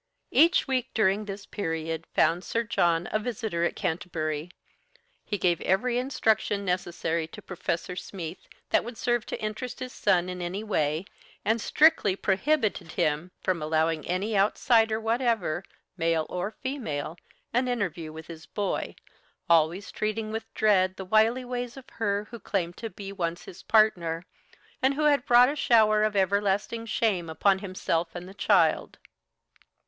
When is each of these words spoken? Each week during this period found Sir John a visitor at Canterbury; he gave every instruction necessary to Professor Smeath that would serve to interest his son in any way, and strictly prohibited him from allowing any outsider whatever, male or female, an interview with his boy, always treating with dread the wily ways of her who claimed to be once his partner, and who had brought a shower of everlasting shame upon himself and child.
Each 0.31 0.67
week 0.67 0.89
during 0.95 1.25
this 1.25 1.45
period 1.45 2.07
found 2.15 2.43
Sir 2.43 2.63
John 2.63 3.07
a 3.11 3.19
visitor 3.19 3.63
at 3.63 3.75
Canterbury; 3.75 4.49
he 5.23 5.37
gave 5.37 5.61
every 5.61 5.99
instruction 5.99 6.65
necessary 6.65 7.27
to 7.27 7.39
Professor 7.39 7.95
Smeath 7.95 8.47
that 8.71 8.83
would 8.83 8.97
serve 8.97 9.27
to 9.27 9.39
interest 9.39 9.79
his 9.79 9.93
son 9.93 10.27
in 10.27 10.41
any 10.41 10.63
way, 10.63 11.05
and 11.45 11.61
strictly 11.61 12.15
prohibited 12.15 12.93
him 12.93 13.29
from 13.41 13.61
allowing 13.61 14.03
any 14.07 14.35
outsider 14.35 14.99
whatever, 14.99 15.63
male 15.97 16.25
or 16.31 16.49
female, 16.49 17.15
an 17.53 17.67
interview 17.67 18.11
with 18.11 18.25
his 18.25 18.47
boy, 18.47 18.95
always 19.47 19.91
treating 19.91 20.31
with 20.31 20.51
dread 20.55 20.95
the 20.95 21.05
wily 21.05 21.45
ways 21.45 21.77
of 21.77 21.87
her 21.91 22.27
who 22.31 22.39
claimed 22.39 22.75
to 22.77 22.89
be 22.89 23.11
once 23.11 23.45
his 23.45 23.61
partner, 23.61 24.23
and 24.81 24.95
who 24.95 25.03
had 25.03 25.27
brought 25.27 25.47
a 25.49 25.55
shower 25.55 26.01
of 26.03 26.15
everlasting 26.15 26.87
shame 26.87 27.29
upon 27.29 27.59
himself 27.59 28.15
and 28.15 28.35
child. 28.39 28.97